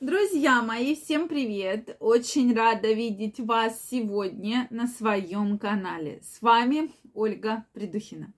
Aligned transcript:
Друзья 0.00 0.62
мои, 0.62 0.94
всем 0.94 1.28
привет! 1.28 1.98
Очень 2.00 2.54
рада 2.54 2.90
видеть 2.90 3.38
вас 3.38 3.78
сегодня 3.90 4.66
на 4.70 4.86
своем 4.86 5.58
канале. 5.58 6.22
С 6.22 6.40
вами 6.40 6.90
Ольга 7.12 7.66
Придухина. 7.74 8.32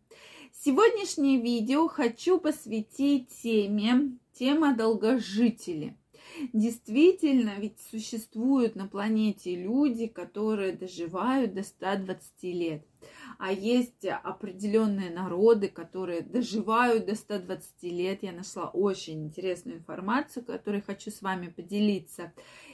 Сегодняшнее 0.53 1.41
видео 1.41 1.87
хочу 1.87 2.41
посвятить 2.41 3.29
теме 3.45 4.19
тема 4.33 4.75
долгожители. 4.75 5.97
Действительно, 6.53 7.55
ведь 7.59 7.79
существуют 7.91 8.77
на 8.77 8.87
планете 8.87 9.55
люди, 9.55 10.07
которые 10.07 10.73
доживают 10.73 11.55
до 11.55 11.63
120 11.63 12.43
лет 12.43 12.85
а 13.39 13.53
есть 13.53 14.05
определенные 14.05 15.11
народы, 15.11 15.69
которые 15.69 16.23
доживают 16.23 17.07
до 17.07 17.15
120 17.15 17.83
лет. 17.83 18.23
Я 18.23 18.33
нашла 18.33 18.69
очень 18.69 19.25
интересную 19.25 19.79
информацию, 19.79 20.45
которой 20.45 20.81
хочу 20.81 21.11
с 21.11 21.23
вами 21.23 21.49
поделиться. 21.49 22.33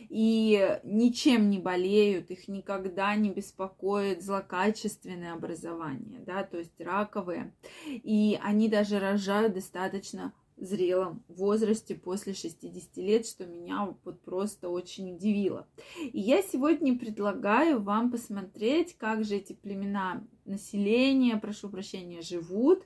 И 0.08 0.78
ничем 0.84 1.50
не 1.50 1.58
болеют, 1.58 2.30
их 2.30 2.48
никогда 2.48 3.14
не 3.14 3.30
беспокоит 3.30 4.22
злокачественное 4.22 5.32
образование, 5.32 6.20
да, 6.20 6.42
то 6.44 6.58
есть 6.58 6.78
раковые. 6.78 7.54
И 7.86 8.38
они 8.42 8.68
даже 8.68 8.98
рожают 8.98 9.54
достаточно 9.54 10.32
зрелом 10.60 11.24
возрасте 11.28 11.94
после 11.94 12.34
60 12.34 12.96
лет, 12.96 13.26
что 13.26 13.46
меня 13.46 13.94
вот 14.04 14.20
просто 14.22 14.68
очень 14.68 15.14
удивило. 15.14 15.66
И 16.00 16.18
я 16.18 16.42
сегодня 16.42 16.98
предлагаю 16.98 17.80
вам 17.80 18.10
посмотреть, 18.10 18.96
как 18.96 19.24
же 19.24 19.36
эти 19.36 19.52
племена 19.52 20.24
населения, 20.44 21.36
прошу 21.36 21.68
прощения, 21.68 22.22
живут, 22.22 22.84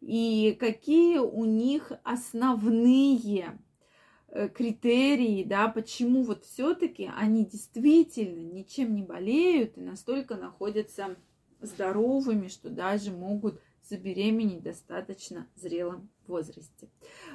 и 0.00 0.56
какие 0.58 1.18
у 1.18 1.44
них 1.44 1.92
основные 2.02 3.58
э, 4.28 4.48
критерии, 4.48 5.44
да, 5.44 5.68
почему 5.68 6.22
вот 6.22 6.44
все-таки 6.44 7.10
они 7.16 7.44
действительно 7.44 8.40
ничем 8.40 8.94
не 8.94 9.02
болеют 9.02 9.76
и 9.76 9.80
настолько 9.80 10.36
находятся 10.36 11.16
здоровыми, 11.60 12.48
что 12.48 12.70
даже 12.70 13.10
могут 13.10 13.60
забеременеть 13.88 14.62
достаточно 14.62 15.46
зрелом 15.56 16.08
возрасте. 16.26 16.88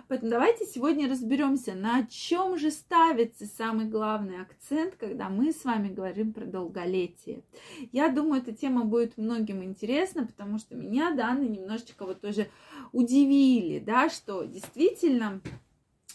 Поэтому 0.08 0.31
давайте 0.31 0.66
сегодня 0.66 1.09
разберемся, 1.09 1.75
на 1.75 2.06
чем 2.08 2.58
же 2.58 2.72
ставится 2.72 3.45
самый 3.45 3.86
главный 3.86 4.41
акцент, 4.41 4.95
когда 4.95 5.30
мы 5.30 5.52
с 5.52 5.64
вами 5.64 5.94
говорим 5.94 6.33
про 6.33 6.45
долголетие. 6.45 7.44
Я 7.91 8.09
думаю, 8.09 8.41
эта 8.41 8.52
тема 8.52 8.86
будет 8.86 9.17
многим 9.17 9.64
интересна, 9.64 10.25
потому 10.25 10.58
что 10.58 10.75
меня 10.75 11.14
данные 11.14 11.50
немножечко 11.50 12.06
вот 12.06 12.22
тоже 12.22 12.47
удивили, 12.91 13.80
да, 13.80 14.09
что 14.09 14.44
действительно 14.44 15.41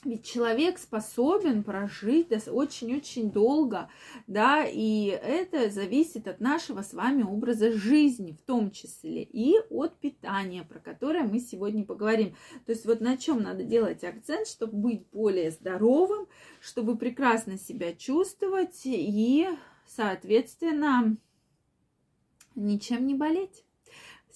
ведь 0.04 0.24
человек 0.24 0.78
способен 0.78 1.62
прожить 1.62 2.28
очень-очень 2.48 3.30
долго, 3.30 3.88
да, 4.26 4.64
и 4.64 5.06
это 5.06 5.70
зависит 5.70 6.28
от 6.28 6.40
нашего 6.40 6.82
с 6.82 6.92
вами 6.92 7.22
образа 7.22 7.72
жизни 7.72 8.32
в 8.32 8.42
том 8.42 8.70
числе 8.70 9.22
и 9.22 9.56
от 9.70 9.96
питания, 9.98 10.62
про 10.62 10.78
которое 10.78 11.24
мы 11.24 11.40
сегодня 11.40 11.84
поговорим. 11.84 12.34
То 12.66 12.72
есть 12.72 12.84
вот 12.86 13.00
на 13.00 13.16
чем 13.16 13.42
надо 13.42 13.64
делать 13.64 14.04
акцент, 14.04 14.46
чтобы 14.46 14.76
быть 14.76 15.06
более 15.12 15.50
здоровым, 15.50 16.26
чтобы 16.60 16.96
прекрасно 16.96 17.58
себя 17.58 17.94
чувствовать 17.94 18.80
и, 18.84 19.48
соответственно, 19.86 21.16
ничем 22.54 23.06
не 23.06 23.14
болеть. 23.14 23.64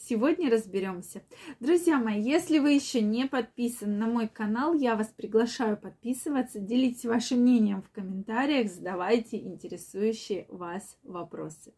Сегодня 0.00 0.48
разберемся. 0.48 1.22
Друзья 1.58 1.98
мои, 1.98 2.22
если 2.22 2.60
вы 2.60 2.70
еще 2.70 3.00
не 3.00 3.26
подписаны 3.26 3.96
на 3.96 4.06
мой 4.06 4.28
канал, 4.28 4.72
я 4.72 4.94
вас 4.94 5.08
приглашаю 5.08 5.76
подписываться, 5.76 6.60
делитесь 6.60 7.04
вашим 7.04 7.40
мнением 7.40 7.82
в 7.82 7.90
комментариях, 7.90 8.70
задавайте 8.70 9.38
интересующие 9.38 10.46
вас 10.50 10.96
вопросы. 11.02 11.74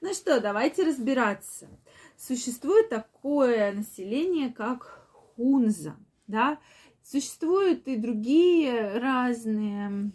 Ну 0.00 0.14
что, 0.14 0.40
давайте 0.40 0.84
разбираться. 0.84 1.68
Существует 2.16 2.88
такое 2.88 3.72
население, 3.72 4.48
как 4.48 5.06
хунза, 5.36 5.96
да? 6.26 6.58
Существуют 7.02 7.86
и 7.88 7.96
другие 7.96 8.98
разные 8.98 10.12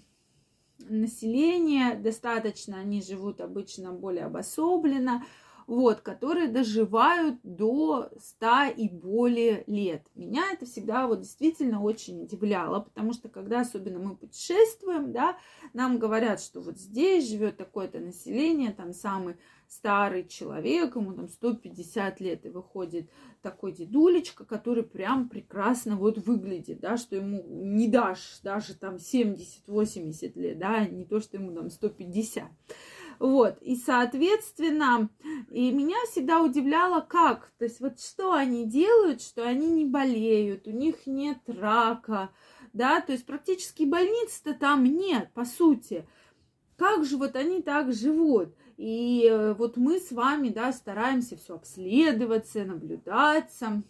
населения, 0.80 1.94
достаточно 1.94 2.80
они 2.80 3.03
живут 3.03 3.40
обычно 3.40 3.94
более 3.94 4.25
обособленно, 4.25 5.24
вот, 5.68 6.02
которые 6.02 6.48
доживают 6.48 7.40
до 7.44 8.09
100 8.20 8.74
и 8.78 8.90
более 8.90 9.64
лет. 9.68 10.06
Меня 10.16 10.52
это 10.52 10.66
всегда 10.66 11.08
вот 11.08 11.22
действительно 11.22 11.81
очень 11.81 12.22
удивляло, 12.22 12.80
потому 12.80 13.14
что 13.14 13.30
когда 13.30 13.62
особенно 13.62 14.00
мы 14.00 14.16
путешествуем, 14.16 15.12
да, 15.12 15.38
нам 15.74 15.98
говорят, 15.98 16.40
что 16.42 16.62
вот 16.62 16.78
здесь 16.78 17.30
живет 17.30 17.58
такое-то 17.58 18.00
население, 18.00 18.72
там 18.72 18.94
самый 18.94 19.36
старый 19.68 20.28
человек, 20.28 20.96
ему 20.96 21.14
там 21.14 21.28
150 21.28 22.20
лет, 22.22 22.46
и 22.46 22.50
выходит 22.50 23.09
такой 23.42 23.72
дедулечка, 23.72 24.46
который 24.46 24.84
прям 24.84 25.28
прекрасно 25.30 25.96
вот 25.96 26.18
выглядит, 26.20 26.80
да, 26.80 26.98
что 26.98 27.16
ему 27.16 27.44
не 27.48 27.88
дашь 27.88 28.40
даже 28.44 28.75
там 28.75 28.96
70-80 28.96 30.40
лет, 30.40 30.59
да, 30.59 30.86
не 30.86 31.06
то, 31.06 31.20
что 31.20 31.38
ему 31.38 31.52
там 31.52 31.70
150. 31.70 32.44
Вот, 33.20 33.58
и, 33.62 33.76
соответственно, 33.76 35.09
и 35.50 35.72
меня 35.72 35.98
всегда 36.12 36.42
удивляло, 36.42 37.02
как, 37.02 37.52
то 37.58 37.66
есть 37.66 37.80
вот 37.80 38.00
что 38.00 38.34
они 38.34 38.66
делают, 38.66 39.22
что 39.22 39.44
они 39.44 39.70
не 39.70 39.86
болеют, 39.86 40.68
у 40.68 40.72
них 40.72 41.06
нет 41.06 41.40
рака, 41.48 42.30
да, 42.74 43.00
то 43.02 43.14
есть 43.14 43.25
практически 43.25 43.84
больниц-то 43.84 44.54
там 44.54 44.84
нет, 44.84 45.31
по 45.34 45.46
сути. 45.46 46.06
Как 46.78 47.06
же 47.06 47.16
вот 47.18 47.38
они 47.38 47.62
так 47.62 47.94
живут? 47.94 48.54
И 48.75 49.30
э, 49.31 49.54
вот 49.54 49.78
мы 49.78 50.00
с 50.00 50.12
вами, 50.12 50.50
да, 50.50 50.74
стараемся 50.74 51.38
все 51.38 51.56
обследоваться, 51.56 52.66
наблюдаться 52.66 53.81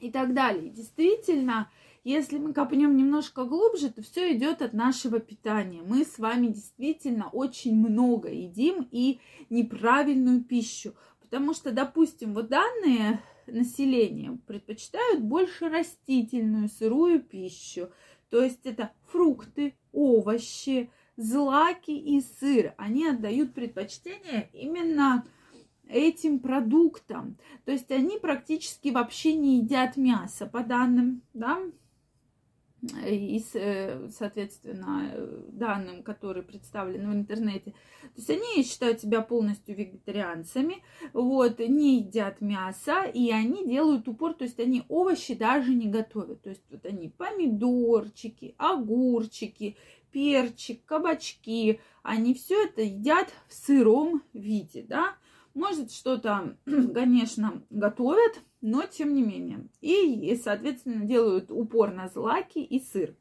и 0.00 0.10
так 0.10 0.34
далее. 0.34 0.70
действительно, 0.70 1.70
если 2.04 2.38
мы 2.38 2.52
копнем 2.52 2.96
немножко 2.96 3.44
глубже, 3.44 3.90
то 3.90 4.02
все 4.02 4.36
идет 4.36 4.60
от 4.60 4.74
нашего 4.74 5.20
питания. 5.20 5.82
Мы 5.82 6.04
с 6.04 6.18
вами 6.18 6.48
действительно 6.48 7.30
очень 7.30 7.74
много 7.74 8.30
едим 8.30 8.86
и 8.90 9.20
неправильную 9.48 10.44
пищу. 10.44 10.94
Потому 11.20 11.54
что, 11.54 11.72
допустим, 11.72 12.34
вот 12.34 12.48
данные 12.48 13.22
населения 13.46 14.38
предпочитают 14.46 15.22
больше 15.22 15.68
растительную 15.70 16.68
сырую 16.68 17.22
пищу. 17.22 17.88
То 18.28 18.42
есть 18.42 18.66
это 18.66 18.92
фрукты, 19.06 19.74
овощи, 19.92 20.90
злаки 21.16 21.92
и 21.92 22.20
сыр. 22.20 22.74
Они 22.76 23.06
отдают 23.06 23.54
предпочтение 23.54 24.50
именно 24.52 25.24
этим 25.88 26.38
продуктам. 26.38 27.38
То 27.64 27.72
есть 27.72 27.90
они 27.90 28.18
практически 28.18 28.88
вообще 28.88 29.34
не 29.34 29.58
едят 29.58 29.96
мясо, 29.96 30.46
по 30.46 30.60
данным, 30.60 31.22
да, 31.32 31.60
и, 33.06 33.42
э, 33.54 34.08
соответственно, 34.10 35.10
данным, 35.48 36.02
которые 36.02 36.42
представлены 36.42 37.10
в 37.10 37.14
интернете. 37.14 37.72
То 38.02 38.08
есть 38.16 38.30
они 38.30 38.62
считают 38.64 39.00
себя 39.00 39.22
полностью 39.22 39.76
вегетарианцами, 39.76 40.82
вот, 41.12 41.58
не 41.58 41.98
едят 41.98 42.40
мясо, 42.40 43.04
и 43.04 43.30
они 43.30 43.66
делают 43.66 44.08
упор, 44.08 44.34
то 44.34 44.44
есть 44.44 44.60
они 44.60 44.84
овощи 44.88 45.34
даже 45.34 45.74
не 45.74 45.88
готовят. 45.88 46.42
То 46.42 46.50
есть 46.50 46.64
вот 46.70 46.84
они 46.86 47.08
помидорчики, 47.08 48.54
огурчики, 48.58 49.76
перчик, 50.10 50.84
кабачки, 50.84 51.80
они 52.02 52.34
все 52.34 52.66
это 52.66 52.82
едят 52.82 53.32
в 53.48 53.54
сыром 53.54 54.22
виде, 54.32 54.84
да. 54.86 55.16
Может, 55.54 55.92
что-то, 55.92 56.56
конечно, 56.94 57.62
готовят, 57.70 58.40
но 58.64 58.86
тем 58.86 59.12
не 59.12 59.22
менее. 59.22 59.68
И, 59.82 60.34
соответственно, 60.42 61.04
делают 61.04 61.50
упор 61.50 61.92
на 61.92 62.08
злаки 62.08 62.60
и 62.60 62.80
сыр. 62.80 63.14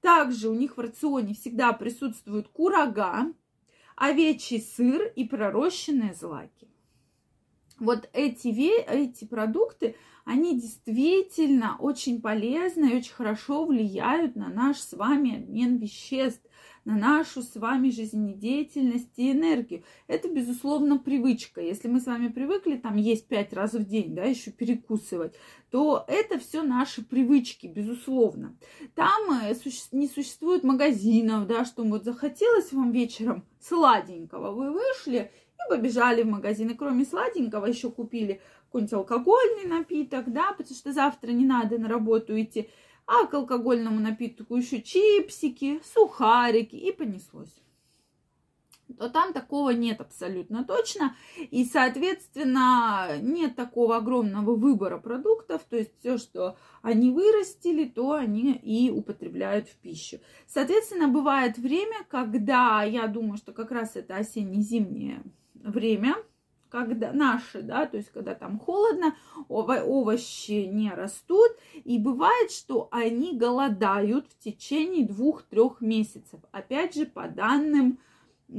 Также 0.00 0.48
у 0.48 0.54
них 0.54 0.78
в 0.78 0.80
рационе 0.80 1.34
всегда 1.34 1.74
присутствует 1.74 2.48
курага, 2.48 3.26
овечий 3.94 4.58
сыр 4.58 5.12
и 5.14 5.24
пророщенные 5.24 6.14
злаки. 6.14 6.66
Вот 7.78 8.08
эти, 8.14 8.48
эти 8.48 9.26
продукты, 9.26 9.96
они 10.24 10.58
действительно 10.58 11.76
очень 11.78 12.22
полезны 12.22 12.86
и 12.86 12.96
очень 12.96 13.12
хорошо 13.12 13.66
влияют 13.66 14.34
на 14.34 14.48
наш 14.48 14.78
с 14.78 14.94
вами 14.94 15.42
обмен 15.42 15.76
веществ 15.76 16.46
на 16.90 16.96
нашу 16.96 17.42
с 17.42 17.54
вами 17.54 17.90
жизнедеятельность 17.90 19.16
и 19.16 19.30
энергию. 19.30 19.84
Это, 20.08 20.28
безусловно, 20.28 20.98
привычка. 20.98 21.60
Если 21.60 21.86
мы 21.86 22.00
с 22.00 22.06
вами 22.06 22.28
привыкли 22.28 22.76
там 22.76 22.96
есть 22.96 23.28
пять 23.28 23.52
раз 23.52 23.74
в 23.74 23.84
день, 23.84 24.14
да, 24.14 24.24
еще 24.24 24.50
перекусывать, 24.50 25.36
то 25.70 26.04
это 26.08 26.40
все 26.40 26.62
наши 26.62 27.02
привычки, 27.02 27.68
безусловно. 27.68 28.56
Там 28.96 29.40
э, 29.40 29.54
не 29.92 30.08
существует 30.08 30.64
магазинов, 30.64 31.46
да, 31.46 31.64
что 31.64 31.84
вот 31.84 32.04
захотелось 32.04 32.72
вам 32.72 32.90
вечером 32.90 33.46
сладенького, 33.60 34.50
вы 34.50 34.72
вышли 34.72 35.30
и 35.54 35.70
побежали 35.70 36.22
в 36.22 36.28
магазин, 36.28 36.70
и 36.70 36.74
кроме 36.74 37.04
сладенького 37.04 37.66
еще 37.66 37.90
купили 37.90 38.40
какой-нибудь 38.66 38.94
алкогольный 38.94 39.66
напиток, 39.66 40.32
да, 40.32 40.52
потому 40.52 40.74
что 40.74 40.92
завтра 40.92 41.30
не 41.30 41.44
надо 41.44 41.78
на 41.78 41.88
работу 41.88 42.40
идти, 42.40 42.68
а 43.12 43.26
к 43.26 43.34
алкогольному 43.34 43.98
напитку 43.98 44.54
еще 44.54 44.80
чипсики, 44.80 45.80
сухарики 45.84 46.76
и 46.76 46.92
понеслось 46.92 47.60
то 48.98 49.08
там 49.08 49.32
такого 49.32 49.70
нет 49.70 50.00
абсолютно 50.00 50.64
точно. 50.64 51.16
И, 51.38 51.64
соответственно, 51.64 53.18
нет 53.20 53.56
такого 53.56 53.96
огромного 53.96 54.56
выбора 54.56 54.98
продуктов. 54.98 55.62
То 55.70 55.76
есть 55.76 55.92
все, 56.00 56.18
что 56.18 56.56
они 56.82 57.10
вырастили, 57.10 57.84
то 57.84 58.12
они 58.12 58.52
и 58.52 58.90
употребляют 58.90 59.68
в 59.68 59.76
пищу. 59.76 60.18
Соответственно, 60.46 61.08
бывает 61.08 61.56
время, 61.56 62.04
когда, 62.08 62.82
я 62.82 63.06
думаю, 63.06 63.36
что 63.36 63.52
как 63.52 63.70
раз 63.70 63.96
это 63.96 64.16
осенне-зимнее 64.16 65.22
время, 65.54 66.16
когда 66.70 67.12
наши, 67.12 67.62
да, 67.62 67.86
то 67.86 67.96
есть 67.96 68.10
когда 68.10 68.34
там 68.34 68.58
холодно, 68.58 69.14
овощи 69.48 70.66
не 70.66 70.90
растут, 70.90 71.50
и 71.84 71.98
бывает, 71.98 72.50
что 72.50 72.88
они 72.90 73.36
голодают 73.36 74.26
в 74.28 74.38
течение 74.42 75.06
двух-трех 75.06 75.80
месяцев. 75.80 76.40
Опять 76.52 76.94
же, 76.94 77.06
по 77.06 77.28
данным 77.28 77.98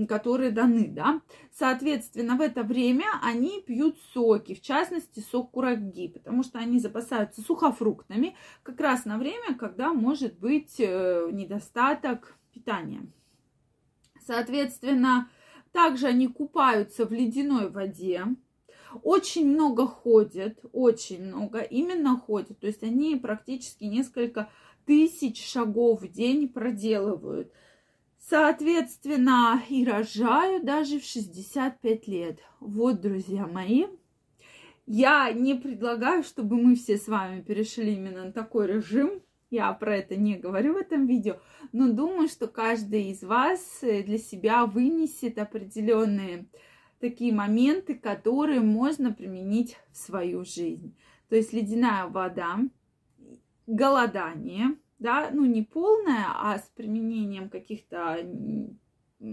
которые 0.08 0.52
даны, 0.52 0.88
да. 0.88 1.22
Соответственно, 1.52 2.38
в 2.38 2.42
это 2.42 2.64
время 2.64 3.06
они 3.22 3.62
пьют 3.62 3.98
соки, 4.14 4.56
в 4.56 4.62
частности, 4.62 5.20
сок 5.20 5.52
кураги, 5.52 6.08
потому 6.08 6.44
что 6.44 6.60
они 6.60 6.80
запасаются 6.80 7.42
сухофруктами 7.42 8.36
как 8.64 8.80
раз 8.80 9.06
на 9.06 9.18
время, 9.18 9.56
когда 9.58 9.94
может 9.94 10.40
быть 10.40 10.76
э, 10.80 11.28
недостаток 11.32 12.38
питания. 12.54 13.02
Соответственно, 14.26 15.30
также 15.72 16.08
они 16.08 16.28
купаются 16.28 17.06
в 17.06 17.12
ледяной 17.12 17.70
воде, 17.70 18.26
очень 19.04 19.48
много 19.50 19.88
ходят, 19.88 20.60
очень 20.74 21.24
много 21.24 21.60
именно 21.60 22.18
ходят, 22.18 22.60
то 22.60 22.68
есть 22.68 22.84
они 22.84 23.16
практически 23.16 23.86
несколько 23.86 24.50
тысяч 24.86 25.44
шагов 25.46 26.02
в 26.02 26.12
день 26.12 26.50
проделывают. 26.50 27.52
Соответственно, 28.20 29.62
и 29.70 29.84
рожаю 29.84 30.64
даже 30.64 31.00
в 31.00 31.06
65 31.06 32.08
лет. 32.08 32.40
Вот, 32.60 33.02
друзья 33.02 33.48
мои, 33.48 33.88
я 34.86 35.32
не 35.32 35.56
предлагаю, 35.56 36.24
чтобы 36.24 36.58
мы 36.58 36.76
все 36.76 36.98
с 36.98 37.08
вами 37.08 37.42
перешли 37.42 37.94
именно 37.94 38.26
на 38.26 38.32
такой 38.32 38.68
режим. 38.68 39.22
Я 39.52 39.72
про 39.74 39.98
это 39.98 40.16
не 40.16 40.38
говорю 40.38 40.74
в 40.74 40.78
этом 40.78 41.06
видео, 41.06 41.36
но 41.72 41.92
думаю, 41.92 42.28
что 42.28 42.48
каждый 42.48 43.12
из 43.12 43.22
вас 43.22 43.84
э, 43.84 44.02
для 44.02 44.18
себя 44.18 44.66
вынесет 44.66 45.38
определенные 45.38 46.48
такие 47.00 47.34
моменты, 47.34 47.94
которые 47.94 48.62
можно 48.62 49.14
применить 49.14 49.78
в 49.92 49.98
свою 49.98 50.44
жизнь. 50.46 50.98
То 51.30 51.36
есть 51.36 51.54
ледяная 51.54 52.08
вода, 52.08 52.60
голодание– 53.68 54.78
да, 55.02 55.32
ну 55.34 55.46
не 55.46 55.64
полная, 55.64 56.28
а 56.30 56.60
с 56.60 56.72
применением 56.76 57.50
каких-то 57.50 58.20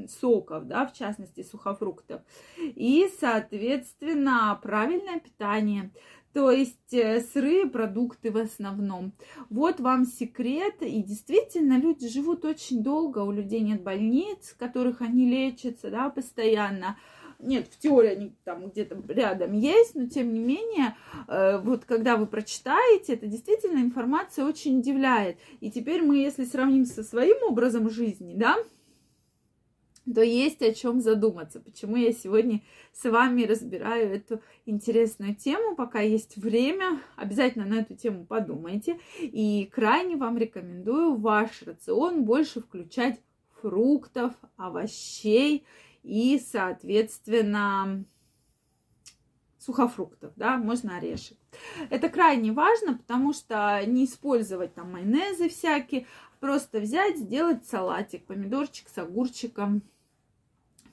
соков, 0.09 0.67
да, 0.67 0.87
в 0.87 0.95
частности 0.95 1.43
сухофруктов. 1.43 2.23
И, 2.57 3.09
соответственно, 3.21 4.59
правильное 4.63 5.21
питание, 5.21 5.91
то 6.33 6.51
есть 6.51 6.93
э, 6.93 7.21
сырые 7.21 7.67
продукты 7.67 8.31
в 8.31 8.37
основном. 8.37 9.13
Вот 9.51 9.81
вам 9.81 10.05
секрет. 10.05 10.77
И 10.81 11.03
действительно, 11.03 11.79
люди 11.79 12.09
живут 12.09 12.45
очень 12.45 12.83
долго, 12.83 13.21
у 13.21 13.33
людей 13.33 13.61
нет 13.61 13.83
больниц, 13.83 14.51
в 14.51 14.57
которых 14.57 15.01
они 15.01 15.29
лечатся, 15.29 15.91
да, 15.91 16.11
постоянно. 16.11 16.97
Нет, 17.41 17.69
в 17.71 17.79
теории 17.79 18.11
они 18.11 18.33
там 18.45 18.69
где-то 18.69 19.01
рядом 19.09 19.53
есть, 19.53 19.95
но 19.95 20.09
тем 20.09 20.35
не 20.35 20.41
менее, 20.41 20.97
э, 21.29 21.59
вот 21.59 21.85
когда 21.85 22.17
вы 22.17 22.27
прочитаете, 22.27 23.15
это 23.15 23.27
действительно 23.27 23.79
информация 23.79 24.45
очень 24.45 24.81
удивляет. 24.81 25.39
И 25.61 25.71
теперь 25.71 26.03
мы, 26.03 26.17
если 26.17 26.45
сравним 26.45 26.85
со 26.85 27.05
своим 27.05 27.37
образом 27.45 27.89
жизни, 27.91 28.35
да, 28.37 28.57
то 30.15 30.23
есть 30.23 30.63
о 30.63 30.73
чем 30.73 31.01
задуматься. 31.01 31.61
Почему 31.61 31.97
я 31.97 32.13
сегодня 32.13 32.63
с 32.93 33.09
вами 33.09 33.45
разбираю 33.45 34.15
эту 34.15 34.41
интересную 34.67 35.35
тему, 35.35 35.75
пока 35.77 36.01
есть 36.01 36.37
время, 36.37 37.01
обязательно 37.17 37.67
на 37.67 37.81
эту 37.81 37.95
тему 37.95 38.25
подумайте. 38.27 38.99
И 39.21 39.71
крайне 39.73 40.17
вам 40.17 40.39
рекомендую 40.39 41.17
ваш 41.17 41.63
рацион 41.63 42.25
больше 42.25 42.61
включать 42.61 43.21
фруктов, 43.61 44.35
овощей 44.57 45.65
и, 46.03 46.39
соответственно, 46.39 48.05
сухофруктов, 49.59 50.33
да, 50.37 50.57
можно 50.57 50.97
орешек. 50.97 51.37
Это 51.91 52.09
крайне 52.09 52.53
важно, 52.53 52.97
потому 52.97 53.33
что 53.33 53.83
не 53.85 54.05
использовать 54.05 54.75
там 54.75 54.93
майонезы 54.93 55.49
всякие, 55.49 56.07
просто 56.41 56.81
взять, 56.81 57.19
сделать 57.19 57.67
салатик, 57.67 58.25
помидорчик 58.25 58.89
с 58.89 58.99
огурчиком, 58.99 59.83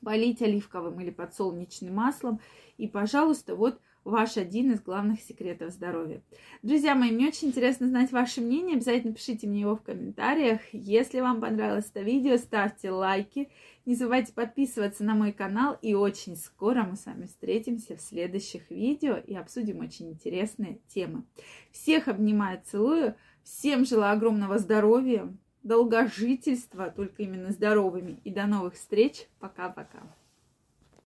полить 0.06 0.42
оливковым 0.44 1.02
или 1.02 1.10
подсолнечным 1.10 1.96
маслом. 1.96 2.40
И, 2.78 2.88
пожалуйста, 2.88 3.56
вот 3.56 3.82
ваш 4.04 4.38
один 4.38 4.72
из 4.72 4.82
главных 4.82 5.20
секретов 5.20 5.72
здоровья. 5.72 6.22
Друзья 6.62 6.94
мои, 6.94 7.12
мне 7.12 7.28
очень 7.28 7.48
интересно 7.48 7.88
знать 7.88 8.12
ваше 8.12 8.40
мнение. 8.40 8.76
Обязательно 8.76 9.16
пишите 9.16 9.48
мне 9.48 9.62
его 9.62 9.76
в 9.76 9.82
комментариях. 9.82 10.62
Если 10.72 11.22
вам 11.22 11.42
понравилось 11.42 11.90
это 11.90 12.02
видео, 12.02 12.38
ставьте 12.38 12.92
лайки. 12.92 13.50
Не 13.88 13.96
забывайте 13.96 14.32
подписываться 14.32 15.04
на 15.04 15.16
мой 15.16 15.34
канал. 15.34 15.78
И 15.82 15.96
очень 15.96 16.38
скоро 16.38 16.84
мы 16.84 16.98
с 16.98 17.08
вами 17.08 17.26
встретимся 17.26 17.98
в 17.98 18.02
следующих 18.02 18.70
видео 18.70 19.16
и 19.18 19.34
обсудим 19.34 19.80
очень 19.80 20.12
интересные 20.12 20.80
темы. 20.88 21.24
Всех 21.72 22.08
обнимаю, 22.08 22.62
целую. 22.64 23.16
Всем 23.44 23.86
желаю 23.86 24.18
огромного 24.18 24.58
здоровья, 24.58 25.32
долгожительства, 25.66 26.90
только 26.90 27.24
именно 27.24 27.52
здоровыми. 27.52 28.20
И 28.24 28.30
до 28.30 28.46
новых 28.46 28.76
встреч. 28.76 29.28
Пока-пока. 29.40 30.04